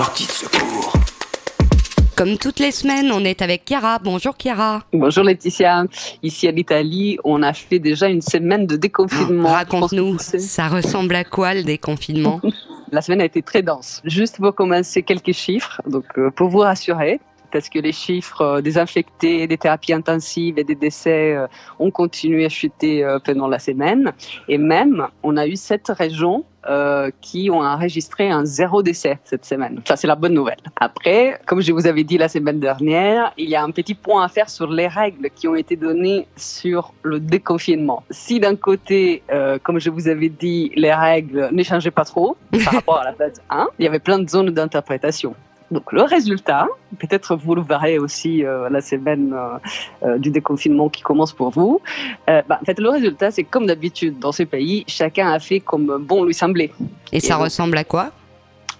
Sortie 0.00 0.26
de 0.26 0.32
secours. 0.32 0.94
Comme 2.16 2.38
toutes 2.38 2.58
les 2.58 2.70
semaines, 2.70 3.12
on 3.12 3.22
est 3.22 3.42
avec 3.42 3.66
Chiara. 3.66 3.98
Bonjour 3.98 4.34
Chiara. 4.34 4.82
Bonjour 4.94 5.24
Laetitia. 5.24 5.84
Ici 6.22 6.48
à 6.48 6.52
l'Italie, 6.52 7.18
on 7.22 7.42
a 7.42 7.52
fait 7.52 7.78
déjà 7.78 8.08
une 8.08 8.22
semaine 8.22 8.66
de 8.66 8.76
déconfinement. 8.76 9.50
Ah, 9.50 9.56
raconte-nous, 9.56 10.16
ça 10.18 10.68
ressemble 10.68 11.16
à 11.16 11.24
quoi 11.24 11.52
le 11.52 11.64
déconfinement? 11.64 12.40
La 12.92 13.02
semaine 13.02 13.20
a 13.20 13.26
été 13.26 13.42
très 13.42 13.60
dense. 13.60 14.00
Juste 14.06 14.38
pour 14.38 14.54
commencer, 14.54 15.02
quelques 15.02 15.32
chiffres. 15.32 15.82
Donc, 15.86 16.06
euh, 16.16 16.30
pour 16.30 16.48
vous 16.48 16.60
rassurer, 16.60 17.20
parce 17.50 17.68
que 17.68 17.78
les 17.78 17.92
chiffres 17.92 18.42
euh, 18.42 18.60
des 18.60 18.78
infectés, 18.78 19.46
des 19.46 19.58
thérapies 19.58 19.92
intensives 19.92 20.58
et 20.58 20.64
des 20.64 20.74
décès 20.74 21.34
euh, 21.34 21.46
ont 21.78 21.90
continué 21.90 22.44
à 22.44 22.48
chuter 22.48 23.04
euh, 23.04 23.18
pendant 23.18 23.48
la 23.48 23.58
semaine. 23.58 24.12
Et 24.48 24.58
même, 24.58 25.06
on 25.22 25.36
a 25.36 25.46
eu 25.46 25.56
sept 25.56 25.88
régions 25.88 26.44
qui 27.22 27.48
ont 27.50 27.62
enregistré 27.62 28.30
un 28.30 28.44
zéro 28.44 28.82
décès 28.82 29.18
cette 29.24 29.46
semaine. 29.46 29.80
Ça, 29.86 29.96
c'est 29.96 30.06
la 30.06 30.14
bonne 30.14 30.34
nouvelle. 30.34 30.58
Après, 30.76 31.40
comme 31.46 31.62
je 31.62 31.72
vous 31.72 31.86
avais 31.86 32.04
dit 32.04 32.18
la 32.18 32.28
semaine 32.28 32.60
dernière, 32.60 33.32
il 33.38 33.48
y 33.48 33.56
a 33.56 33.62
un 33.62 33.70
petit 33.70 33.94
point 33.94 34.22
à 34.22 34.28
faire 34.28 34.50
sur 34.50 34.70
les 34.70 34.86
règles 34.86 35.30
qui 35.34 35.48
ont 35.48 35.54
été 35.54 35.74
données 35.74 36.26
sur 36.36 36.92
le 37.02 37.18
déconfinement. 37.18 38.04
Si 38.10 38.40
d'un 38.40 38.56
côté, 38.56 39.22
comme 39.62 39.80
je 39.80 39.88
vous 39.88 40.06
avais 40.06 40.28
dit, 40.28 40.70
les 40.76 40.92
règles 40.92 41.48
ne 41.50 41.62
changeaient 41.62 41.90
pas 41.90 42.04
trop 42.04 42.36
par 42.62 42.74
rapport 42.74 42.98
à 42.98 43.04
la 43.04 43.14
phase 43.14 43.40
1, 43.48 43.68
il 43.78 43.86
y 43.86 43.88
avait 43.88 43.98
plein 43.98 44.18
de 44.18 44.28
zones 44.28 44.50
d'interprétation. 44.50 45.34
Donc 45.70 45.92
le 45.92 46.02
résultat, 46.02 46.66
peut-être 46.98 47.36
vous 47.36 47.54
le 47.54 47.62
verrez 47.62 47.98
aussi 47.98 48.44
euh, 48.44 48.68
la 48.68 48.80
semaine 48.80 49.32
euh, 49.32 49.58
euh, 50.02 50.18
du 50.18 50.30
déconfinement 50.30 50.88
qui 50.88 51.02
commence 51.02 51.32
pour 51.32 51.50
vous. 51.50 51.80
bah, 52.26 52.58
en 52.60 52.64
fait, 52.64 52.78
le 52.78 52.88
résultat, 52.88 53.30
c'est 53.30 53.44
comme 53.44 53.66
d'habitude 53.66 54.18
dans 54.18 54.32
ces 54.32 54.46
pays, 54.46 54.84
chacun 54.88 55.30
a 55.30 55.38
fait 55.38 55.60
comme 55.60 55.98
bon 56.00 56.24
lui 56.24 56.34
semblait. 56.34 56.72
Et, 57.12 57.20
ça 57.20 57.36
ressemble 57.36 57.76
à 57.78 57.84
quoi? 57.84 58.10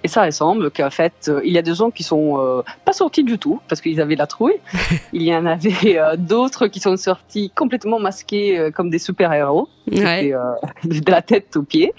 Et 0.03 0.09
ça 0.09 0.25
ressemble 0.25 0.71
qu'en 0.71 0.91
fait, 0.91 1.31
il 1.45 1.53
y 1.53 1.59
a 1.59 1.63
des 1.63 1.75
gens 1.75 1.91
qui 1.91 2.03
sont 2.03 2.63
pas 2.85 2.93
sortis 2.93 3.25
du 3.25 3.39
tout 3.39 3.61
parce 3.69 3.81
qu'ils 3.81 4.01
avaient 4.01 4.17
la 4.17 4.27
trouille. 4.27 4.61
il 5.13 5.23
y 5.23 5.35
en 5.35 5.47
avait 5.47 6.01
d'autres 6.19 6.67
qui 6.67 6.81
sont 6.81 6.97
sortis 6.97 7.51
complètement 7.55 7.99
masqués 7.99 8.71
comme 8.75 8.91
des 8.91 8.99
super-héros. 8.99 9.69
Ouais. 9.91 10.33
Euh, 10.33 10.55
de 10.85 11.11
la 11.11 11.23
tête 11.23 11.57
aux 11.57 11.63
pieds. 11.63 11.93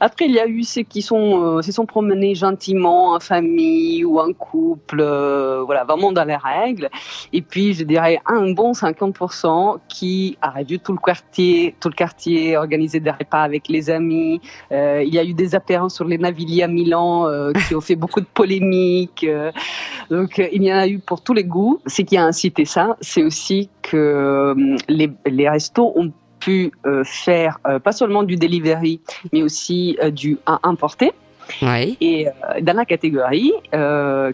Après, 0.00 0.26
il 0.26 0.32
y 0.32 0.40
a 0.40 0.46
eu 0.46 0.62
ceux 0.62 0.82
qui 0.82 1.02
sont, 1.02 1.58
euh, 1.58 1.62
se 1.62 1.72
sont 1.72 1.86
promenés 1.86 2.34
gentiment 2.34 3.14
en 3.14 3.20
famille 3.20 4.04
ou 4.04 4.18
en 4.20 4.32
couple, 4.32 5.00
euh, 5.00 5.62
voilà, 5.64 5.84
vraiment 5.84 6.12
dans 6.12 6.24
les 6.24 6.36
règles. 6.36 6.90
Et 7.32 7.42
puis, 7.42 7.74
je 7.74 7.84
dirais 7.84 8.20
un 8.26 8.52
bon 8.52 8.72
50% 8.72 9.78
qui 9.88 10.36
a 10.42 10.50
réduit 10.50 10.80
tout 10.80 10.92
le 10.92 10.98
quartier, 10.98 11.74
tout 11.80 11.88
le 11.88 11.94
quartier, 11.94 12.56
organisé 12.56 13.00
des 13.00 13.10
repas 13.10 13.42
avec 13.42 13.68
les 13.68 13.90
amis. 13.90 14.40
il 14.70 15.08
y 15.12 15.18
a 15.18 15.24
eu 15.24 15.34
des 15.34 15.54
apéros 15.54 15.88
sur 15.88 16.04
les 16.04 16.18
Navilli 16.18 16.62
à 16.62 16.68
Milan 16.68 17.26
qui 17.66 17.74
ont 17.74 17.80
fait 17.80 17.96
beaucoup 17.96 18.20
de 18.20 18.26
polémiques. 18.26 19.26
donc, 20.10 20.38
il 20.52 20.62
y 20.62 20.72
en 20.72 20.76
a 20.76 20.88
eu 20.88 20.98
pour 20.98 21.22
tous 21.22 21.32
les 21.32 21.44
goûts. 21.44 21.80
Ce 21.86 22.02
qui 22.02 22.16
a 22.16 22.24
incité 22.24 22.64
ça, 22.64 22.96
c'est 23.00 23.22
aussi 23.22 23.68
que 23.82 24.54
les, 24.88 25.10
les 25.26 25.48
restos 25.48 25.92
ont 25.96 26.12
pu 26.42 26.72
euh, 26.86 27.04
faire 27.04 27.58
euh, 27.66 27.78
pas 27.78 27.92
seulement 27.92 28.22
du 28.22 28.36
delivery, 28.36 29.00
mais 29.32 29.42
aussi 29.42 29.96
euh, 30.02 30.10
du 30.10 30.38
à 30.46 30.58
importer. 30.64 31.12
Oui. 31.60 31.96
Et 32.00 32.26
dans 32.62 32.72
la 32.72 32.84
catégorie 32.84 33.52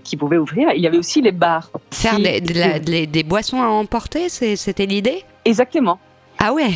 qui 0.05 0.16
pouvait 0.16 0.36
ouvrir, 0.36 0.68
il 0.77 0.83
y 0.83 0.86
avait 0.86 0.98
aussi 0.98 1.22
les 1.22 1.33
bars. 1.33 1.70
Faire 1.90 2.18
des, 2.18 3.06
des, 3.06 3.22
boissons 3.22 3.60
à 3.60 3.66
emporter, 3.66 4.28
c'était 4.28 4.86
l'idée? 4.86 5.24
Exactement. 5.44 5.98
Ah 6.39 6.53
ouais 6.53 6.70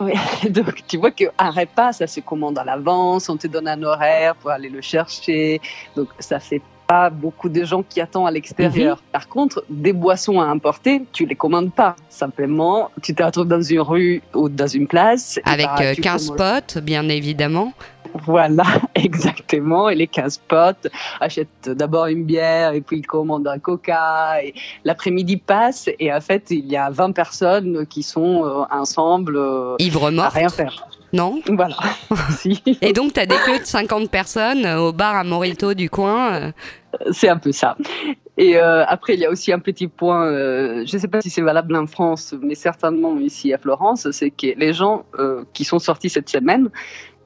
Donc 0.50 0.86
tu 0.86 0.98
vois 0.98 1.10
qu'un 1.10 1.50
repas, 1.50 1.92
ça 1.92 2.06
se 2.06 2.20
commande 2.20 2.58
à 2.58 2.64
l'avance, 2.64 3.28
on 3.28 3.36
te 3.36 3.46
donne 3.46 3.68
un 3.68 3.82
horaire 3.82 4.36
pour 4.36 4.50
aller 4.50 4.68
le 4.68 4.80
chercher. 4.80 5.60
Donc 5.96 6.08
ça 6.18 6.38
fait 6.38 6.62
pas 6.86 7.10
beaucoup 7.10 7.48
de 7.48 7.64
gens 7.64 7.82
qui 7.82 8.00
attendent 8.00 8.28
à 8.28 8.30
l'extérieur. 8.30 8.96
Mhm. 8.96 9.02
Par 9.12 9.28
contre, 9.28 9.64
des 9.68 9.92
boissons 9.92 10.40
à 10.40 10.44
importer, 10.44 11.02
tu 11.12 11.26
les 11.26 11.34
commandes 11.34 11.72
pas. 11.72 11.96
Simplement, 12.08 12.90
tu 13.02 13.14
te 13.14 13.22
retrouves 13.22 13.48
dans 13.48 13.62
une 13.62 13.80
rue 13.80 14.22
ou 14.34 14.48
dans 14.48 14.66
une 14.66 14.86
place. 14.86 15.40
Avec 15.44 16.00
15 16.00 16.30
bah, 16.30 16.60
potes, 16.60 16.78
bien 16.82 17.08
évidemment. 17.08 17.72
Voilà, 18.14 18.64
exactement. 18.94 19.88
Et 19.88 19.94
les 19.94 20.06
15 20.06 20.38
potes 20.48 20.88
achètent 21.20 21.68
d'abord 21.68 22.06
une 22.06 22.24
bière 22.24 22.72
et 22.72 22.80
puis 22.80 22.98
ils 22.98 23.06
commandent 23.06 23.48
un 23.48 23.58
coca. 23.58 24.42
Et 24.42 24.54
l'après-midi 24.84 25.36
passe 25.36 25.88
et 25.98 26.12
en 26.12 26.20
fait, 26.20 26.50
il 26.50 26.66
y 26.66 26.76
a 26.76 26.90
20 26.90 27.12
personnes 27.12 27.86
qui 27.86 28.02
sont 28.02 28.44
euh, 28.44 28.64
ensemble 28.70 29.36
euh, 29.36 29.76
Ivre 29.78 30.10
à 30.18 30.28
rien 30.28 30.48
faire. 30.48 30.86
Non? 31.14 31.40
Voilà. 31.46 31.76
Et 32.82 32.92
donc, 32.92 33.12
tu 33.12 33.20
as 33.20 33.26
des 33.26 33.36
queues 33.46 33.60
de 33.60 33.64
50 33.64 34.10
personnes 34.10 34.66
au 34.66 34.92
bar 34.92 35.14
à 35.14 35.22
Morito 35.22 35.72
du 35.72 35.88
coin 35.88 36.34
euh. 36.34 36.52
C'est 37.12 37.28
un 37.28 37.38
peu 37.38 37.52
ça. 37.52 37.76
Et 38.36 38.56
euh, 38.56 38.84
après, 38.86 39.14
il 39.14 39.20
y 39.20 39.24
a 39.24 39.30
aussi 39.30 39.52
un 39.52 39.60
petit 39.60 39.86
point, 39.86 40.26
euh, 40.26 40.84
je 40.84 40.96
ne 40.96 41.00
sais 41.00 41.06
pas 41.06 41.20
si 41.20 41.30
c'est 41.30 41.40
valable 41.40 41.76
en 41.76 41.86
France, 41.86 42.34
mais 42.42 42.56
certainement 42.56 43.16
ici 43.18 43.52
à 43.54 43.58
Florence, 43.58 44.10
c'est 44.10 44.30
que 44.30 44.58
les 44.58 44.72
gens 44.72 45.04
qui 45.52 45.62
sont 45.62 45.78
sortis 45.78 46.10
cette 46.10 46.28
semaine, 46.28 46.68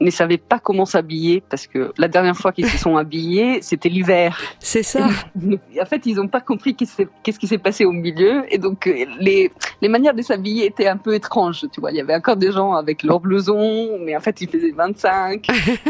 ne 0.00 0.10
savaient 0.10 0.38
pas 0.38 0.58
comment 0.58 0.84
s'habiller 0.84 1.42
parce 1.48 1.66
que 1.66 1.92
la 1.98 2.08
dernière 2.08 2.36
fois 2.36 2.52
qu'ils 2.52 2.68
se 2.68 2.78
sont 2.78 2.96
habillés, 3.02 3.60
c'était 3.62 3.88
l'hiver. 3.88 4.38
C'est 4.58 4.82
ça. 4.82 5.06
en 5.06 5.86
fait, 5.86 6.06
ils 6.06 6.16
n'ont 6.16 6.28
pas 6.28 6.40
compris 6.40 6.74
qu'est-ce 6.74 7.38
qui 7.38 7.46
s'est 7.46 7.58
passé 7.58 7.84
au 7.84 7.92
milieu 7.92 8.44
et 8.52 8.58
donc 8.58 8.86
euh, 8.86 9.04
les, 9.18 9.50
les 9.80 9.88
manières 9.88 10.14
de 10.14 10.22
s'habiller 10.22 10.66
étaient 10.66 10.88
un 10.88 10.96
peu 10.96 11.14
étranges. 11.14 11.66
Tu 11.72 11.80
vois, 11.80 11.90
il 11.90 11.96
y 11.96 12.00
avait 12.00 12.14
encore 12.14 12.36
des 12.36 12.52
gens 12.52 12.72
avec 12.72 13.02
leur 13.02 13.20
blouson, 13.20 13.98
mais 14.00 14.16
en 14.16 14.20
fait, 14.20 14.40
il 14.40 14.48
faisait 14.48 14.70
25, 14.70 15.46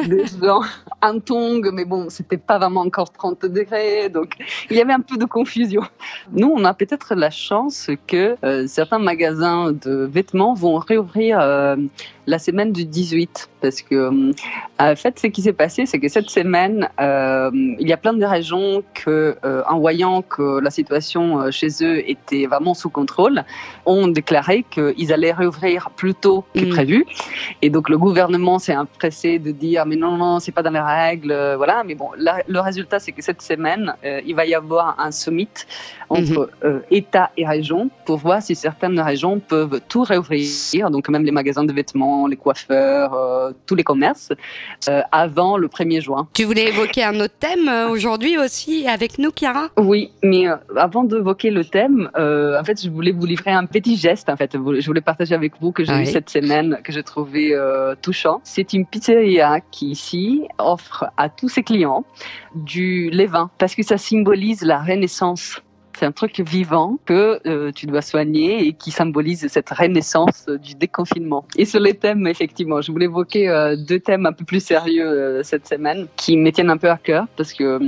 des 0.07 0.25
gens 0.41 0.61
en 1.03 1.21
tongs, 1.21 1.71
mais 1.73 1.85
bon, 1.85 2.09
c'était 2.09 2.37
pas 2.37 2.59
vraiment 2.59 2.81
encore 2.81 3.13
30 3.13 3.47
degrés, 3.47 4.09
donc 4.09 4.35
il 4.71 4.77
y 4.77 4.81
avait 4.81 4.93
un 4.93 5.01
peu 5.01 5.17
de 5.17 5.25
confusion. 5.25 5.83
Nous, 6.33 6.53
on 6.55 6.65
a 6.65 6.75
peut-être 6.75 7.15
la 7.15 7.31
chance 7.31 7.91
que 8.07 8.37
euh, 8.45 8.67
certains 8.67 8.99
magasins 8.99 9.73
de 9.73 10.09
vêtements 10.11 10.55
vont 10.55 10.77
réouvrir 10.77 11.39
euh, 11.41 11.77
la 12.27 12.39
semaine 12.39 12.73
du 12.73 12.85
18 12.85 13.49
parce 13.61 13.83
que 13.83 13.95
euh, 13.95 14.33
en 14.79 14.97
fait 14.97 15.19
ce 15.19 15.27
qui 15.29 15.43
s'est 15.43 15.53
passé 15.53 15.87
c'est 15.87 15.99
que 15.99 16.09
cette 16.09 16.31
semaine 16.31 16.89
il 16.99 17.89
y 17.89 17.93
a 17.93 17.97
plein 17.97 18.13
de 18.13 18.25
régions 18.25 18.83
que 18.95 19.37
en 19.67 19.79
voyant 19.79 20.23
que 20.23 20.61
la 20.61 20.71
situation 20.71 21.51
chez 21.51 21.69
eux 21.83 22.09
était 22.09 22.47
vraiment 22.47 22.75
sous 22.75 22.91
contrôle 22.91 23.45
ont 23.87 24.09
déclaré 24.09 24.65
qu'ils 24.71 25.13
allaient 25.13 25.33
réouvrir 25.33 25.91
plus 25.97 26.15
tôt 26.15 26.45
que 26.55 26.67
mm. 26.67 26.69
prévu 26.69 27.07
et 27.63 27.71
donc 27.71 27.89
le 27.89 27.99
gouvernement 27.99 28.59
s'est 28.59 28.77
empressé 28.77 29.39
de 29.39 29.51
dire 29.51 29.87
mais 29.87 29.97
non 29.97 30.17
non 30.17 30.39
c'est 30.39 30.53
pas 30.53 30.63
dans 30.63 30.71
les 30.71 30.81
règles 30.95 31.55
voilà 31.57 31.83
mais 31.85 31.95
bon 31.95 32.11
le 32.17 32.61
résultat 32.61 32.99
c'est 32.99 33.13
que 33.13 33.23
cette 33.23 33.43
semaine 33.43 33.95
il 34.03 34.35
va 34.35 34.45
y 34.47 34.55
avoir 34.55 34.99
un 34.99 35.11
summit 35.11 35.49
entre 36.09 36.51
mm-hmm. 36.63 36.81
État 36.91 37.31
et 37.37 37.47
région 37.47 37.91
pour 38.07 38.19
voir 38.19 38.43
si 38.43 38.55
certaines 38.55 39.01
régions 39.01 39.41
peuvent 39.41 39.81
tout 39.89 40.03
réouvrir 40.03 40.91
donc 40.91 41.09
même 41.09 41.25
les 41.25 41.33
magasins 41.33 41.65
de 41.65 41.73
vêtements 41.73 42.27
les 42.27 42.37
coiffeurs, 42.37 43.15
euh, 43.15 43.53
tous 43.67 43.75
les 43.75 43.85
commerces, 43.85 44.33
euh, 44.89 45.03
avant 45.13 45.57
le 45.57 45.69
1er 45.69 46.01
juin. 46.01 46.29
Tu 46.35 46.45
voulais 46.45 46.69
évoquer 46.69 47.05
un 47.05 47.19
autre 47.21 47.35
thème 47.39 47.69
euh, 47.69 47.89
aujourd'hui 47.89 48.39
aussi 48.39 48.87
avec 48.87 49.19
nous, 49.19 49.31
Chiara? 49.35 49.69
Oui, 49.77 50.11
mais 50.23 50.47
avant 50.77 51.05
d'évoquer 51.05 51.51
le 51.51 51.65
thème, 51.65 52.11
en 52.15 52.65
fait, 52.65 52.83
je 52.83 52.91
voulais 52.91 53.13
vous 53.13 53.27
livrer 53.27 53.51
un 53.51 53.67
petit 53.67 53.97
geste. 53.97 54.29
En 54.29 54.37
fait, 54.37 54.53
je 54.53 54.87
voulais 54.87 55.01
partager 55.01 55.35
avec 55.35 55.53
vous 55.61 55.73
que 55.73 55.85
j'ai 55.85 56.03
eu 56.03 56.07
cette 56.07 56.31
semaine, 56.31 56.79
que 56.85 56.93
j'ai 56.93 57.03
trouvé 57.03 57.57
touchant. 58.03 58.41
C'est 58.45 58.73
une 58.73 58.87
pizzeria 58.87 59.61
qui 59.71 59.91
ici 59.91 60.43
offre 60.59 60.78
à 61.17 61.29
tous 61.29 61.49
ses 61.49 61.63
clients 61.63 62.05
du 62.55 63.11
levain 63.11 63.51
parce 63.59 63.75
que 63.75 63.83
ça 63.83 63.99
symbolise 63.99 64.63
la 64.63 64.81
renaissance 64.81 65.61
c'est 65.99 66.07
un 66.07 66.13
truc 66.13 66.39
vivant 66.41 66.99
que 67.07 67.41
euh, 67.47 67.73
tu 67.73 67.87
dois 67.87 68.03
soigner 68.03 68.65
et 68.67 68.73
qui 68.73 68.93
symbolise 68.93 69.49
cette 69.49 69.71
renaissance 69.71 70.47
du 70.63 70.75
déconfinement. 70.77 71.45
Et 71.57 71.65
sur 71.65 71.81
les 71.81 71.95
thèmes, 71.95 72.29
effectivement, 72.29 72.81
je 72.81 72.93
voulais 72.93 73.07
évoquer 73.07 73.49
euh, 73.49 73.75
deux 73.75 73.99
thèmes 73.99 74.25
un 74.25 74.33
peu 74.33 74.45
plus 74.45 74.63
sérieux 74.63 75.09
euh, 75.09 75.43
cette 75.43 75.67
semaine 75.67 76.07
qui 76.15 76.37
me 76.37 76.53
tiennent 76.53 76.71
un 76.71 76.77
peu 76.77 76.89
à 76.89 76.99
cœur 76.99 77.27
parce 77.37 77.53
que, 77.53 77.81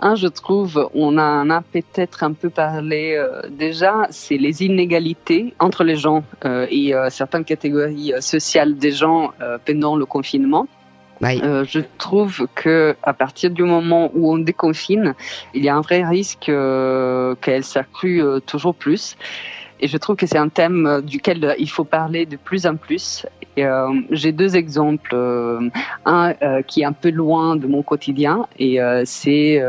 un, 0.00 0.16
je 0.16 0.26
trouve, 0.26 0.88
on 0.92 1.16
en 1.18 1.50
a 1.50 1.60
peut-être 1.60 2.24
un 2.24 2.32
peu 2.32 2.50
parlé 2.50 3.22
déjà, 3.50 4.08
c'est 4.10 4.38
les 4.38 4.62
inégalités 4.62 5.54
entre 5.60 5.84
les 5.84 5.96
gens 5.96 6.24
et 6.44 6.92
certaines 7.10 7.44
catégories 7.44 8.12
sociales 8.20 8.76
des 8.76 8.92
gens 8.92 9.32
pendant 9.64 9.96
le 9.96 10.06
confinement. 10.06 10.66
Euh, 11.24 11.64
je 11.64 11.80
trouve 11.98 12.48
que 12.54 12.96
à 13.02 13.12
partir 13.12 13.50
du 13.50 13.62
moment 13.62 14.10
où 14.14 14.32
on 14.32 14.38
déconfine, 14.38 15.14
il 15.54 15.64
y 15.64 15.68
a 15.68 15.76
un 15.76 15.80
vrai 15.80 16.04
risque 16.04 16.48
euh, 16.48 17.34
qu'elle 17.40 17.64
s'accrue 17.64 18.22
euh, 18.22 18.40
toujours 18.40 18.74
plus. 18.74 19.16
Et 19.82 19.88
je 19.88 19.96
trouve 19.96 20.14
que 20.14 20.26
c'est 20.26 20.38
un 20.38 20.48
thème 20.48 21.02
duquel 21.04 21.56
il 21.58 21.68
faut 21.68 21.84
parler 21.84 22.24
de 22.24 22.36
plus 22.36 22.66
en 22.66 22.76
plus. 22.76 23.26
Euh, 23.58 24.00
j'ai 24.10 24.32
deux 24.32 24.56
exemples. 24.56 25.10
Euh, 25.12 25.68
un 26.06 26.34
euh, 26.42 26.62
qui 26.62 26.82
est 26.82 26.84
un 26.84 26.92
peu 26.92 27.10
loin 27.10 27.56
de 27.56 27.66
mon 27.66 27.82
quotidien 27.82 28.46
et 28.58 28.78
c'est 29.04 29.62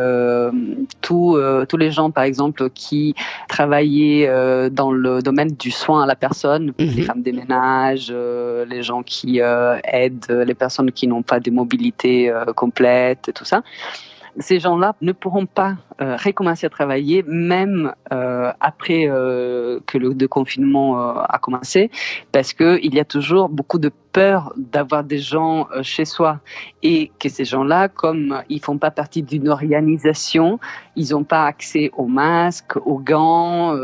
tous 1.02 1.38
tous 1.68 1.78
les 1.78 1.92
gens, 1.92 2.12
par 2.12 2.24
exemple, 2.24 2.70
qui 2.70 3.16
travaillaient 3.50 4.70
dans 4.70 4.92
le 4.92 5.22
domaine 5.22 5.50
du 5.60 5.72
soin 5.72 6.04
à 6.04 6.06
la 6.06 6.16
personne, 6.16 6.74
les 6.78 6.86
mhm. 6.86 7.04
femmes 7.04 7.22
des 7.22 7.32
ménages, 7.32 8.12
les 8.12 8.84
gens 8.84 9.02
qui 9.02 9.40
aident 9.40 10.44
les 10.46 10.54
personnes 10.54 10.92
qui 10.92 11.08
n'ont 11.08 11.24
pas 11.24 11.40
de 11.40 11.50
mobilité 11.50 12.32
complète, 12.56 13.30
et 13.30 13.34
tout 13.34 13.46
ça. 13.46 13.64
Ces 14.40 14.60
gens-là 14.60 14.96
ne 15.02 15.12
pourront 15.12 15.46
pas 15.46 15.76
euh, 16.02 16.16
recommencer 16.18 16.66
à 16.66 16.70
travailler 16.70 17.24
même 17.28 17.94
euh, 18.12 18.52
après 18.60 19.08
euh, 19.08 19.80
que 19.86 19.98
le 19.98 20.14
déconfinement 20.14 20.98
a 20.98 21.38
commencé, 21.40 21.92
parce 22.32 22.54
qu'il 22.54 22.94
y 22.94 23.00
a 23.00 23.06
toujours 23.06 23.50
beaucoup 23.50 23.80
de 23.80 23.92
peur 24.14 24.54
d'avoir 24.56 25.04
des 25.04 25.18
gens 25.18 25.68
chez 25.82 26.06
soi 26.06 26.40
et 26.84 27.12
que 27.20 27.30
ces 27.30 27.46
gens-là, 27.46 27.90
comme 27.90 28.42
ils 28.50 28.62
font 28.62 28.78
pas 28.78 28.92
partie 28.92 29.24
d'une 29.24 29.50
organisation, 29.50 30.60
ils 30.96 31.12
n'ont 31.12 31.24
pas 31.24 31.46
accès 31.46 31.90
aux 31.98 32.06
masques, 32.06 32.78
aux 32.86 33.00
gants 33.00 33.76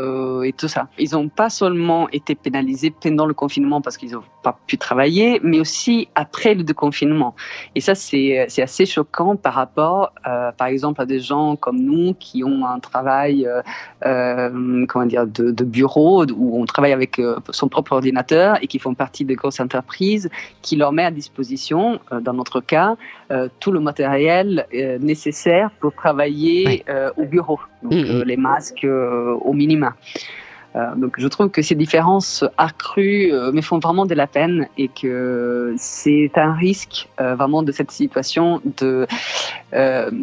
et 0.42 0.52
tout 0.52 0.68
ça. 0.68 0.88
Ils 0.98 1.12
n'ont 1.12 1.28
pas 1.28 1.50
seulement 1.50 2.08
été 2.10 2.34
pénalisés 2.34 2.90
pendant 2.90 3.26
le 3.26 3.34
confinement 3.34 3.80
parce 3.80 3.96
qu'ils 3.96 4.12
n'ont 4.12 4.22
pas 4.42 4.56
pu 4.66 4.78
travailler, 4.78 5.40
mais 5.42 5.58
aussi 5.58 6.08
après 6.14 6.54
le 6.54 6.62
déconfinement. 6.62 7.34
Et 7.74 7.80
ça, 7.80 7.94
c'est 7.94 8.46
assez 8.62 8.86
choquant 8.86 9.36
par 9.36 9.54
rapport, 9.54 10.12
par 10.22 10.68
exemple, 10.68 11.00
à 11.02 11.06
des 11.06 11.20
gens 11.20 11.56
comme 11.56 11.80
nous 11.80 12.14
qui 12.14 12.44
ont 12.44 12.64
un 12.64 12.78
travail 12.78 13.46
euh, 13.46 13.62
euh, 14.06 14.86
comment 14.86 15.06
dire, 15.06 15.26
de, 15.26 15.64
bureau 15.64 16.24
où 16.26 16.60
on 16.60 16.64
travaille 16.64 16.92
avec 16.92 17.18
euh, 17.18 17.36
son 17.50 17.68
propre 17.68 17.92
ordinateur 17.92 18.58
et 18.62 18.66
qui 18.66 18.78
font 18.78 18.94
partie 18.94 19.24
de 19.24 19.34
grosses 19.34 19.60
entreprises 19.60 20.19
qui 20.62 20.76
leur 20.76 20.92
met 20.92 21.04
à 21.04 21.10
disposition, 21.10 22.00
dans 22.20 22.32
notre 22.32 22.60
cas, 22.60 22.96
tout 23.60 23.72
le 23.72 23.80
matériel 23.80 24.66
nécessaire 25.00 25.70
pour 25.80 25.92
travailler 25.94 26.84
au 27.16 27.24
bureau, 27.24 27.60
donc 27.82 27.92
mm-hmm. 27.92 28.24
les 28.24 28.36
masques 28.36 28.86
au 28.86 29.52
minima. 29.52 29.94
donc 30.96 31.14
je 31.18 31.28
trouve 31.28 31.48
que 31.50 31.62
ces 31.62 31.74
différences 31.74 32.44
accrues 32.58 33.32
me 33.32 33.60
font 33.60 33.78
vraiment 33.78 34.06
de 34.06 34.14
la 34.14 34.26
peine 34.26 34.68
et 34.78 34.88
que 34.88 35.74
c'est 35.76 36.32
un 36.36 36.54
risque 36.54 37.08
vraiment 37.18 37.62
de 37.62 37.72
cette 37.72 37.90
situation 37.90 38.60
de 38.78 39.06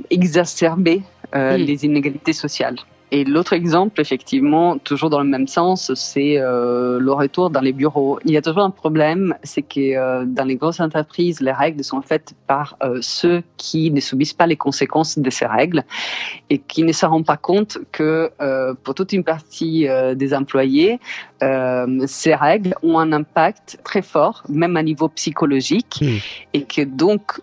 exacerber 0.10 1.02
euh, 1.36 1.58
les 1.58 1.84
inégalités 1.84 2.32
sociales. 2.32 2.78
Et 3.12 3.24
l'autre 3.24 3.54
exemple, 3.54 4.02
effectivement, 4.02 4.78
toujours 4.78 5.10
dans 5.10 5.22
le 5.22 5.30
même 5.30 5.48
sens, 5.48 5.94
c'est 5.94 6.38
euh, 6.38 7.00
le 7.00 7.14
retour 7.14 7.50
dans 7.50 7.62
les 7.62 7.72
bureaux. 7.72 8.20
Il 8.26 8.32
y 8.32 8.38
a 8.38 8.42
toujours 8.42 8.64
un 8.64 8.70
problème, 8.70 9.34
c'est 9.44 9.62
que 9.62 9.96
euh, 9.96 10.26
dans 10.26 10.44
les 10.44 10.58
grosses 10.58 10.82
entreprises, 10.82 11.40
les 11.40 11.54
règles 11.54 11.86
sont 11.86 12.02
faites 12.02 12.34
par 12.48 12.76
euh, 12.84 13.00
ceux 13.02 13.44
qui 13.56 13.92
ne 13.92 14.02
subissent 14.02 14.34
pas 14.34 14.46
les 14.46 14.58
conséquences 14.58 15.18
de 15.18 15.30
ces 15.30 15.46
règles 15.46 15.86
et 16.50 16.58
qui 16.58 16.84
ne 16.84 16.92
se 16.92 17.06
rendent 17.06 17.26
pas 17.26 17.38
compte 17.38 17.78
que 17.94 18.30
euh, 18.42 18.74
pour 18.84 18.94
toute 18.94 19.14
une 19.14 19.24
partie 19.24 19.88
euh, 19.88 20.14
des 20.14 20.34
employés, 20.34 21.00
ces 22.08 22.36
règles 22.36 22.74
ont 22.84 23.00
un 23.00 23.12
impact 23.12 23.80
très 23.84 24.02
fort, 24.02 24.44
même 24.50 24.76
à 24.78 24.84
niveau 24.84 25.08
psychologique, 25.10 26.00
mmh. 26.02 26.18
et 26.54 26.64
que 26.64 26.82
donc 26.82 27.40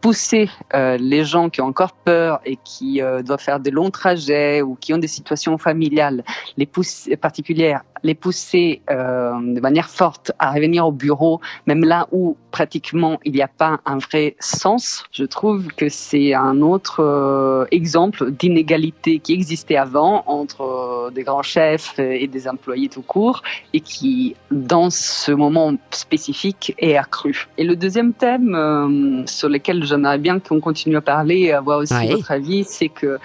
pousser 0.00 0.48
les 0.74 1.24
gens 1.24 1.50
qui 1.50 1.60
ont 1.60 1.66
encore 1.66 1.92
peur 1.92 2.40
et 2.44 2.58
qui 2.64 3.00
doivent 3.24 3.40
faire 3.40 3.60
de 3.60 3.70
longs 3.70 3.90
trajets 3.90 4.62
ou 4.62 4.74
qui 4.74 4.94
ont 4.94 4.98
des 4.98 5.08
situations 5.08 5.58
familiales 5.58 6.24
les 6.56 6.68
particulières, 7.16 7.82
les 8.02 8.14
pousser 8.14 8.82
euh, 8.90 9.32
de 9.40 9.60
manière 9.60 9.88
forte 9.88 10.32
à 10.38 10.50
revenir 10.52 10.86
au 10.86 10.92
bureau, 10.92 11.40
même 11.66 11.84
là 11.84 12.08
où 12.10 12.36
pratiquement 12.50 13.18
il 13.24 13.32
n'y 13.32 13.42
a 13.42 13.48
pas 13.48 13.80
un 13.86 13.98
vrai 13.98 14.36
sens, 14.40 15.04
je 15.12 15.24
trouve 15.24 15.68
que 15.68 15.88
c'est 15.88 16.34
un 16.34 16.60
autre 16.62 17.00
euh, 17.00 17.64
exemple 17.70 18.30
d'inégalité 18.32 19.18
qui 19.18 19.32
existait 19.32 19.76
avant 19.76 20.24
entre 20.26 20.62
euh, 20.62 21.10
des 21.10 21.22
grands 21.22 21.42
chefs 21.42 21.98
et 21.98 22.26
des 22.26 22.48
employés 22.48 22.61
tout 22.90 23.02
court 23.02 23.42
et 23.72 23.80
qui, 23.80 24.34
dans 24.50 24.90
ce 24.90 25.32
moment 25.32 25.74
spécifique, 25.90 26.74
est 26.78 26.96
accru. 26.96 27.48
Et 27.58 27.64
le 27.64 27.76
deuxième 27.76 28.12
thème 28.12 29.24
sur 29.26 29.48
lequel 29.48 29.84
j'aimerais 29.84 30.18
bien 30.18 30.38
qu'on 30.38 30.60
continue 30.60 30.96
à 30.96 31.00
parler 31.00 31.38
et 31.40 31.52
avoir 31.52 31.78
aussi 31.78 32.06
votre 32.08 32.30
avis, 32.30 32.64
c'est 32.64 32.88
que, 32.88 33.18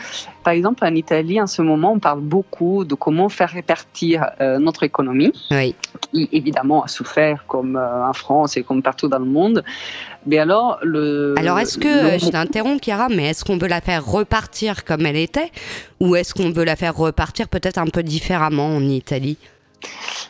par 0.44 0.54
exemple, 0.54 0.86
en 0.86 0.96
Italie, 0.96 1.42
en 1.42 1.48
ce 1.48 1.62
moment, 1.62 1.94
on 1.94 2.00
parle 2.00 2.22
beaucoup 2.22 2.86
de 2.86 2.96
comment 2.96 3.30
faire 3.30 3.50
répartir 3.50 4.26
notre 4.60 4.84
économie, 4.84 5.34
qui 6.12 6.30
évidemment 6.32 6.84
a 6.84 6.88
souffert 6.88 7.46
comme 7.48 7.78
en 7.78 8.14
France 8.14 8.58
et 8.58 8.64
comme 8.64 8.82
partout 8.82 9.08
dans 9.08 9.20
le 9.20 9.26
monde. 9.26 9.64
Mais 10.26 10.40
alors, 10.40 10.80
le. 10.84 11.36
Alors, 11.38 11.60
est-ce 11.60 11.78
que, 11.78 12.20
je 12.20 12.30
t'interromps, 12.30 12.82
Chiara, 12.82 13.08
mais 13.10 13.30
est-ce 13.30 13.46
qu'on 13.46 13.58
veut 13.58 13.68
la 13.68 13.82
faire 13.82 14.06
repartir 14.06 14.84
comme 14.84 15.06
elle 15.06 15.16
était 15.16 15.52
Ou 16.00 16.16
est-ce 16.16 16.34
qu'on 16.34 16.52
veut 16.52 16.66
la 16.66 16.76
faire 16.76 16.96
repartir 16.96 17.48
peut-être 17.48 17.78
un 17.78 17.88
peu 17.88 18.04
différemment 18.04 18.76
en 18.76 18.82
Italie? 18.82 19.27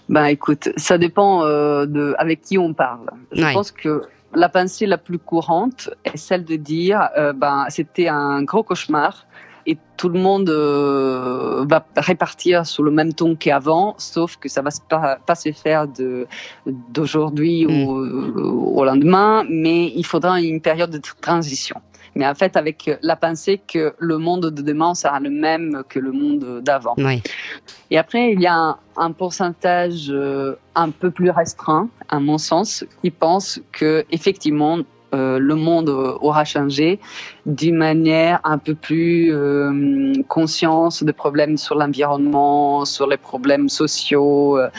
Ben, 0.09 0.25
écoute, 0.25 0.69
ça 0.77 0.97
dépend 0.97 1.43
euh, 1.43 1.85
de 1.85 2.15
avec 2.17 2.41
qui 2.41 2.57
on 2.57 2.73
parle. 2.73 3.09
Je 3.31 3.53
pense 3.53 3.71
que 3.71 4.03
la 4.33 4.49
pensée 4.49 4.85
la 4.85 4.97
plus 4.97 5.19
courante 5.19 5.89
est 6.05 6.17
celle 6.17 6.45
de 6.45 6.55
dire 6.55 7.09
euh, 7.17 7.33
ben, 7.33 7.65
c'était 7.69 8.07
un 8.07 8.43
gros 8.43 8.63
cauchemar 8.63 9.25
et 9.67 9.77
tout 9.97 10.07
le 10.07 10.19
monde 10.19 10.49
euh, 10.49 11.65
va 11.69 11.85
répartir 11.97 12.65
sous 12.65 12.83
le 12.83 12.89
même 12.89 13.13
ton 13.13 13.35
qu'avant, 13.35 13.95
sauf 13.97 14.37
que 14.37 14.47
ça 14.47 14.61
va 14.61 14.69
pas, 14.89 15.17
pas 15.23 15.35
se 15.35 15.51
faire 15.51 15.87
d'aujourd'hui 16.65 17.65
mm. 17.65 17.87
au, 17.87 18.79
au, 18.79 18.85
lendemain, 18.85 19.43
mais 19.49 19.91
il 19.93 20.05
faudra 20.05 20.39
une 20.41 20.61
période 20.61 20.89
de 20.89 21.01
transition. 21.21 21.81
Mais 22.15 22.25
en 22.25 22.33
fait, 22.33 22.57
avec 22.57 22.89
la 23.03 23.15
pensée 23.15 23.61
que 23.67 23.93
le 23.99 24.17
monde 24.17 24.49
de 24.49 24.61
demain 24.61 24.95
sera 24.95 25.19
le 25.19 25.29
même 25.29 25.83
que 25.87 25.99
le 25.99 26.11
monde 26.11 26.61
d'avant. 26.63 26.95
Et 27.91 27.97
après, 27.97 28.31
il 28.31 28.41
y 28.41 28.47
a 28.47 28.77
un, 28.95 29.11
pourcentage 29.11 30.09
euh, 30.09 30.55
un 30.73 30.89
peu 30.89 31.11
plus 31.11 31.29
restreint, 31.29 31.89
à 32.09 32.19
mon 32.19 32.39
sens, 32.39 32.85
qui 33.03 33.11
pense 33.11 33.61
que 33.71 34.03
effectivement 34.09 34.79
euh, 35.13 35.39
le 35.39 35.55
monde 35.55 35.89
aura 35.89 36.43
changé 36.43 36.99
d'une 37.45 37.77
manière 37.77 38.41
un 38.43 38.57
peu 38.57 38.75
plus 38.75 39.33
euh, 39.33 40.13
conscience 40.27 41.01
des 41.01 41.13
problèmes 41.13 41.57
sur 41.57 41.75
l'environnement, 41.75 42.83
sur 42.83 43.07
les 43.07 43.17
problèmes 43.17 43.69
sociaux. 43.69 44.57
Euh, 44.57 44.69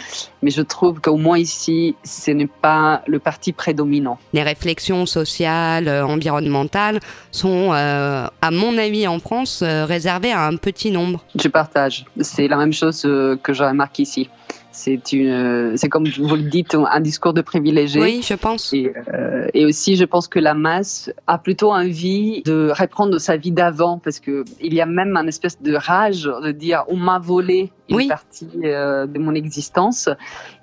mais 0.42 0.50
je 0.50 0.60
trouve 0.60 1.00
qu'au 1.00 1.16
moins 1.16 1.38
ici, 1.38 1.96
ce 2.04 2.30
n'est 2.30 2.46
pas 2.46 3.02
le 3.06 3.18
parti 3.18 3.52
prédominant. 3.52 4.18
Les 4.34 4.42
réflexions 4.42 5.06
sociales, 5.06 5.88
environnementales 5.88 7.00
sont, 7.30 7.72
à 7.72 8.50
mon 8.50 8.78
avis, 8.78 9.08
en 9.08 9.18
France, 9.18 9.62
réservées 9.62 10.32
à 10.32 10.46
un 10.46 10.56
petit 10.56 10.90
nombre. 10.90 11.24
Je 11.34 11.48
partage. 11.48 12.04
C'est 12.20 12.48
la 12.48 12.56
même 12.56 12.72
chose 12.72 13.02
que 13.02 13.52
je 13.52 13.62
remarque 13.64 13.98
ici. 13.98 14.28
C'est 14.70 15.12
une, 15.12 15.76
c'est 15.76 15.88
comme 15.88 16.06
vous 16.06 16.36
le 16.36 16.42
dites, 16.42 16.74
un 16.74 17.00
discours 17.00 17.32
de 17.32 17.40
privilégié. 17.40 18.00
Oui, 18.00 18.20
je 18.22 18.34
pense. 18.34 18.72
Et, 18.72 18.92
euh, 19.12 19.48
et, 19.54 19.64
aussi, 19.64 19.96
je 19.96 20.04
pense 20.04 20.28
que 20.28 20.38
la 20.38 20.54
masse 20.54 21.10
a 21.26 21.38
plutôt 21.38 21.72
envie 21.72 22.42
de 22.42 22.72
reprendre 22.78 23.18
sa 23.18 23.36
vie 23.36 23.52
d'avant, 23.52 23.98
parce 23.98 24.20
que 24.20 24.44
il 24.60 24.74
y 24.74 24.80
a 24.80 24.86
même 24.86 25.16
un 25.16 25.26
espèce 25.26 25.60
de 25.60 25.74
rage 25.74 26.24
de 26.24 26.52
dire 26.52 26.84
on 26.88 26.96
m'a 26.96 27.18
volé 27.18 27.72
une 27.88 28.08
partie 28.08 28.48
euh, 28.64 29.06
de 29.06 29.18
mon 29.18 29.34
existence. 29.34 30.08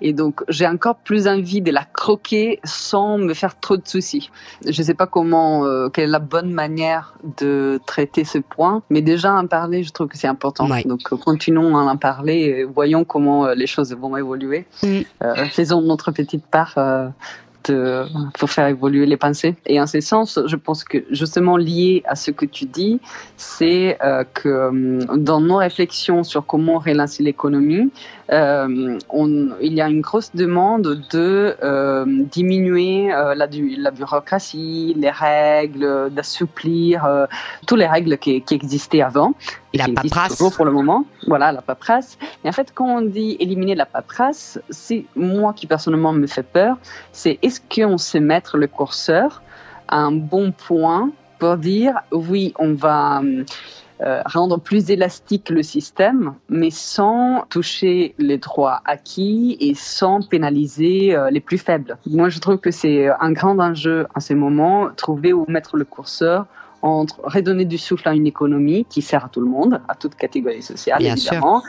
Et 0.00 0.12
donc, 0.12 0.42
j'ai 0.48 0.66
encore 0.66 0.96
plus 0.96 1.26
envie 1.28 1.60
de 1.60 1.70
la 1.70 1.84
croquer 1.84 2.60
sans 2.64 3.18
me 3.18 3.34
faire 3.34 3.58
trop 3.58 3.76
de 3.76 3.86
soucis. 3.86 4.30
Je 4.64 4.80
ne 4.80 4.86
sais 4.86 4.94
pas 4.94 5.06
comment, 5.06 5.64
euh, 5.64 5.88
quelle 5.88 6.04
est 6.04 6.12
la 6.12 6.18
bonne 6.18 6.52
manière 6.52 7.14
de 7.38 7.80
traiter 7.86 8.24
ce 8.24 8.38
point, 8.38 8.82
mais 8.90 9.02
déjà 9.02 9.34
en 9.34 9.46
parler, 9.46 9.82
je 9.82 9.92
trouve 9.92 10.08
que 10.08 10.18
c'est 10.18 10.28
important. 10.28 10.68
Donc, 10.84 11.02
continuons 11.02 11.76
à 11.76 11.82
en 11.82 11.96
parler 11.96 12.34
et 12.34 12.64
voyons 12.64 13.04
comment 13.04 13.46
euh, 13.46 13.54
les 13.54 13.66
choses 13.66 13.94
vont 13.94 14.16
évoluer. 14.16 14.66
Mm. 14.82 15.00
faisons 15.50 15.80
notre 15.80 16.10
petite 16.10 16.46
part 16.46 16.76
pour 18.38 18.50
faire 18.50 18.66
évoluer 18.68 19.06
les 19.06 19.16
pensées. 19.16 19.56
Et 19.66 19.80
en 19.80 19.86
ce 19.86 20.00
sens, 20.00 20.38
je 20.46 20.56
pense 20.56 20.84
que 20.84 20.98
justement 21.10 21.56
lié 21.56 22.02
à 22.06 22.14
ce 22.14 22.30
que 22.30 22.46
tu 22.46 22.66
dis, 22.66 23.00
c'est 23.36 23.98
euh, 24.02 24.24
que 24.34 24.48
euh, 24.48 25.00
dans 25.16 25.40
nos 25.40 25.56
réflexions 25.56 26.24
sur 26.24 26.46
comment 26.46 26.78
relancer 26.78 27.22
l'économie, 27.22 27.90
euh, 28.32 28.98
il 29.60 29.74
y 29.74 29.80
a 29.80 29.88
une 29.88 30.00
grosse 30.00 30.34
demande 30.34 31.02
de 31.10 31.56
diminuer 32.30 33.08
la, 33.08 33.90
bureaucratie, 33.90 34.94
les 34.96 35.10
règles, 35.10 36.10
d'assouplir 36.10 37.26
toutes 37.66 37.78
les 37.78 37.86
règles 37.86 38.18
qui 38.18 38.42
existaient 38.50 39.02
avant. 39.02 39.34
La 39.76 39.88
paperasse. 39.88 40.42
pour 40.54 40.64
le 40.64 40.72
moment. 40.72 41.04
Voilà, 41.26 41.52
la 41.52 41.62
paperasse. 41.62 42.18
Et 42.44 42.48
en 42.48 42.52
fait, 42.52 42.72
quand 42.74 42.86
on 42.86 43.02
dit 43.02 43.36
éliminer 43.40 43.74
la 43.74 43.86
paperasse, 43.86 44.60
c'est 44.70 45.04
moi 45.14 45.52
qui 45.52 45.66
personnellement 45.66 46.12
me 46.12 46.26
fait 46.26 46.42
peur. 46.42 46.76
C'est 47.12 47.38
est-ce 47.42 47.60
qu'on 47.60 47.98
sait 47.98 48.20
mettre 48.20 48.56
le 48.56 48.66
curseur 48.66 49.42
à 49.88 49.98
un 49.98 50.12
bon 50.12 50.52
point 50.52 51.10
pour 51.38 51.56
dire 51.56 51.94
oui, 52.12 52.54
on 52.58 52.74
va 52.74 53.22
euh, 54.02 54.20
rendre 54.26 54.60
plus 54.60 54.90
élastique 54.90 55.48
le 55.48 55.62
système, 55.62 56.34
mais 56.50 56.70
sans 56.70 57.46
toucher 57.48 58.14
les 58.18 58.36
droits 58.36 58.82
acquis 58.84 59.56
et 59.58 59.74
sans 59.74 60.20
pénaliser 60.20 61.16
euh, 61.16 61.30
les 61.30 61.40
plus 61.40 61.56
faibles? 61.56 61.96
Moi, 62.06 62.28
je 62.28 62.38
trouve 62.38 62.58
que 62.58 62.70
c'est 62.70 63.08
un 63.20 63.32
grand 63.32 63.58
enjeu 63.58 64.06
en 64.14 64.20
ces 64.20 64.34
moments, 64.34 64.90
trouver 64.94 65.32
où 65.32 65.46
mettre 65.48 65.76
le 65.76 65.84
curseur 65.84 66.44
entre 66.82 67.20
redonner 67.22 67.64
du 67.64 67.78
souffle 67.78 68.08
à 68.08 68.14
une 68.14 68.26
économie 68.26 68.84
qui 68.88 69.02
sert 69.02 69.24
à 69.24 69.28
tout 69.28 69.40
le 69.40 69.48
monde, 69.48 69.80
à 69.88 69.94
toute 69.94 70.14
catégorie 70.14 70.62
sociale 70.62 71.04
évidemment, 71.04 71.62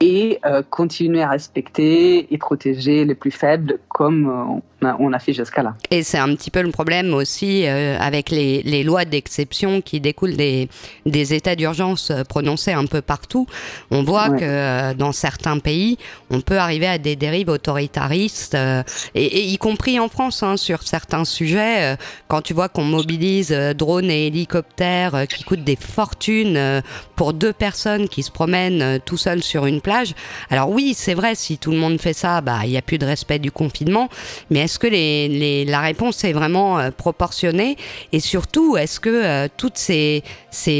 et 0.00 0.40
continuer 0.70 1.22
à 1.22 1.28
respecter 1.28 2.32
et 2.32 2.38
protéger 2.38 3.04
les 3.04 3.14
plus 3.14 3.30
faibles 3.30 3.78
comme 3.88 4.62
on 4.82 5.12
a 5.12 5.18
fait 5.18 5.32
jusqu'à 5.32 5.62
là. 5.62 5.74
Et 5.90 6.02
c'est 6.02 6.18
un 6.18 6.34
petit 6.34 6.50
peu 6.50 6.62
le 6.62 6.70
problème 6.70 7.12
aussi 7.14 7.66
euh, 7.66 7.98
avec 7.98 8.30
les, 8.30 8.62
les 8.62 8.82
lois 8.82 9.04
d'exception 9.04 9.80
qui 9.80 10.00
découlent 10.00 10.36
des, 10.36 10.68
des 11.06 11.34
états 11.34 11.56
d'urgence 11.56 12.10
euh, 12.10 12.22
prononcés 12.24 12.72
un 12.72 12.86
peu 12.86 13.02
partout. 13.02 13.46
On 13.90 14.02
voit 14.02 14.30
que 14.30 14.42
euh, 14.42 14.94
dans 14.94 15.12
certains 15.12 15.58
pays, 15.58 15.98
on 16.30 16.40
peut 16.40 16.58
arriver 16.58 16.86
à 16.86 16.98
des 16.98 17.16
dérives 17.16 17.48
autoritaristes, 17.48 18.56
et, 19.14 19.48
y 19.48 19.58
compris 19.58 19.98
en 19.98 20.08
France, 20.08 20.42
hein, 20.42 20.56
sur 20.56 20.82
certains 20.82 21.24
sujets. 21.24 21.96
quand 22.28 22.42
tu 22.42 22.54
vois 22.54 22.68
qu'on 22.68 22.84
mobilise 22.84 23.50
drones 23.76 24.10
et 24.10 24.26
hélicoptères 24.26 25.26
qui 25.28 25.44
coûtent 25.44 25.64
des 25.64 25.76
fortunes 25.76 26.82
pour 27.16 27.32
deux 27.32 27.52
personnes 27.52 28.08
qui 28.08 28.22
se 28.22 28.30
promènent 28.30 29.00
tout 29.04 29.16
seuls 29.16 29.42
sur 29.42 29.66
une 29.66 29.80
plage. 29.80 29.89
Alors 30.50 30.70
oui, 30.70 30.94
c'est 30.94 31.14
vrai, 31.14 31.34
si 31.34 31.58
tout 31.58 31.70
le 31.70 31.76
monde 31.76 32.00
fait 32.00 32.12
ça, 32.12 32.40
bah 32.40 32.60
il 32.64 32.70
n'y 32.70 32.78
a 32.78 32.82
plus 32.82 32.98
de 32.98 33.06
respect 33.06 33.38
du 33.38 33.50
confinement. 33.50 34.08
Mais 34.50 34.60
est-ce 34.60 34.78
que 34.78 34.88
la 35.70 35.80
réponse 35.80 36.24
est 36.24 36.32
vraiment 36.32 36.78
euh, 36.78 36.90
proportionnée? 36.90 37.76
Et 38.12 38.20
surtout, 38.20 38.76
est-ce 38.76 39.00
que 39.00 39.10
euh, 39.10 39.48
toutes 39.56 39.78
ces, 39.78 40.22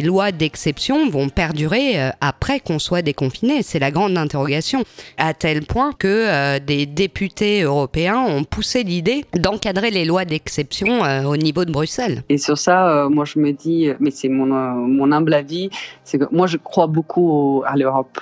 lois 0.02 0.32
d'exception 0.32 1.08
vont 1.10 1.28
perdurer 1.28 2.00
euh, 2.00 2.10
après 2.20 2.60
qu'on 2.60 2.78
soit 2.78 3.02
déconfiné? 3.02 3.62
C'est 3.62 3.78
la 3.78 3.90
grande 3.90 4.16
interrogation. 4.16 4.84
À 5.18 5.34
tel 5.34 5.62
point 5.66 5.92
que 5.92 6.58
des 6.58 6.86
députés 6.86 7.62
européens 7.62 8.18
ont 8.18 8.44
poussé 8.44 8.82
l'idée 8.82 9.24
d'encadrer 9.34 9.90
les 9.90 10.04
lois 10.04 10.24
d'exception 10.24 11.00
au 11.26 11.36
niveau 11.36 11.64
de 11.64 11.72
Bruxelles. 11.72 12.22
Et 12.28 12.38
sur 12.38 12.58
ça, 12.58 13.08
moi 13.10 13.24
je 13.24 13.38
me 13.38 13.52
dis, 13.52 13.88
mais 14.00 14.10
c'est 14.10 14.28
mon 14.28 15.12
humble 15.12 15.34
avis, 15.34 15.70
c'est 16.04 16.18
que 16.18 16.24
moi 16.32 16.46
je 16.46 16.56
crois 16.56 16.86
beaucoup 16.86 17.62
à 17.66 17.76
l'Europe. 17.76 18.18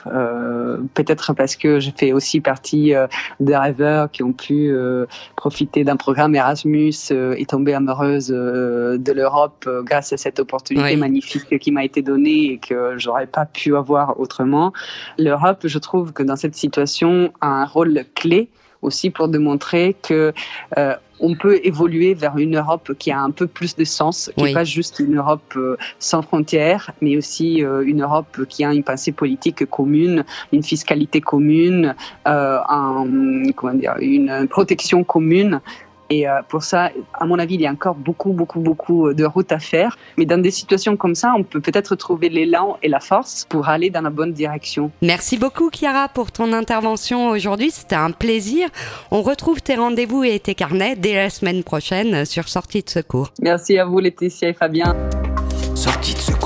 Peut-être 0.95 1.35
parce 1.35 1.57
que 1.57 1.81
je 1.81 1.91
fais 1.97 2.13
aussi 2.13 2.41
partie 2.41 2.93
des 3.41 3.57
rêveurs 3.57 4.11
qui 4.11 4.23
ont 4.23 4.33
pu 4.33 4.75
profiter 5.37 5.85
d'un 5.85 5.97
programme 5.97 6.35
Erasmus 6.35 6.95
euh, 7.11 7.35
et 7.37 7.45
tombée 7.47 7.75
amoureuse 7.75 8.33
euh, 8.35 8.99
de 8.99 9.13
l'Europe 9.13 9.65
euh, 9.67 9.83
grâce 9.83 10.13
à 10.13 10.17
cette 10.17 10.41
opportunité 10.41 10.97
magnifique 10.97 11.59
qui 11.59 11.71
m'a 11.71 11.85
été 11.85 12.03
donnée 12.03 12.53
et 12.53 12.59
que 12.59 12.95
j'aurais 12.97 13.27
pas 13.27 13.47
pu 13.47 13.77
avoir 13.77 14.19
autrement. 14.21 14.73
L'Europe, 15.19 15.61
je 15.65 15.79
trouve 15.79 16.13
que 16.13 16.23
dans 16.23 16.37
cette 16.37 16.55
situation 16.55 17.33
a 17.41 17.49
un 17.49 17.65
rôle 17.65 18.05
clé 18.15 18.51
aussi 18.83 19.11
pour 19.11 19.29
démontrer 19.29 19.97
que 20.03 20.33
on 21.21 21.35
peut 21.35 21.61
évoluer 21.65 22.15
vers 22.15 22.37
une 22.39 22.57
Europe 22.57 22.93
qui 22.99 23.11
a 23.11 23.21
un 23.21 23.31
peu 23.31 23.47
plus 23.47 23.77
de 23.77 23.85
sens, 23.85 24.31
qui 24.37 24.45
n'est 24.45 24.53
pas 24.53 24.65
juste 24.65 24.99
une 25.01 25.17
Europe 25.17 25.55
euh, 25.57 25.77
sans 25.99 26.23
frontières, 26.23 26.91
mais 27.01 27.17
aussi 27.17 27.65
euh, 27.65 27.83
une 27.85 28.03
Europe 28.03 28.45
qui 28.49 28.65
a 28.65 28.73
une 28.73 28.85
pensée 28.85 29.13
politique 29.13 29.65
commune, 29.67 30.25
une 30.53 30.63
fiscalité 30.63 31.21
commune, 31.21 31.95
euh, 32.27 32.59
un, 32.69 33.07
comment 33.57 33.75
dire, 33.75 33.97
une 34.01 34.47
protection 34.49 35.05
commune. 35.05 35.61
Et 36.11 36.29
euh, 36.29 36.41
pour 36.49 36.63
ça, 36.63 36.91
à 37.15 37.27
mon 37.27 37.39
avis, 37.39 37.55
il 37.55 37.61
y 37.61 37.67
a 37.67 37.71
encore 37.71 37.95
beaucoup, 37.95 38.33
beaucoup, 38.33 38.61
beaucoup 38.61 39.13
de 39.13 39.25
route 39.25 39.53
à 39.53 39.59
faire. 39.59 39.97
Mais 40.17 40.25
dans 40.25 40.41
des 40.41 40.51
situations 40.51 40.97
comme 40.97 41.15
ça, 41.15 41.35
on 41.37 41.43
peut 41.43 41.61
peut-être 41.61 41.95
trouver 41.97 42.29
l'élan 42.29 42.79
et 42.83 42.89
la 42.89 43.01
force 43.01 43.47
pour 43.49 43.69
aller 43.69 43.91
dans 43.91 44.03
la 44.03 44.11
bonne 44.11 44.33
direction. 44.33 44.91
Merci 45.03 45.37
beaucoup, 45.37 45.71
Chiara, 45.71 46.09
pour 46.09 46.33
ton 46.33 46.53
intervention 46.53 47.29
aujourd'hui. 47.29 47.71
C'était 47.71 47.97
un 47.97 48.11
plaisir. 48.11 48.69
On 49.11 49.23
retrouve 49.23 49.61
tes 49.61 49.77
rendez-vous 49.77 50.25
et 50.25 50.39
tes 50.41 50.55
carnets 50.55 50.97
dès 50.97 51.15
la 51.15 51.31
semaine 51.31 51.63
prochaine 51.63 52.25
sur 52.25 52.49
Sortie 52.49 52.83
de 52.83 52.91
secours. 52.91 53.33
Merci 53.41 53.79
à 53.79 53.85
vous, 53.85 53.99
Laetitia 53.99 54.49
et 54.49 54.55
Fabien. 54.55 54.97
Sortie 55.75 56.15
de 56.15 56.19
secours 56.19 56.38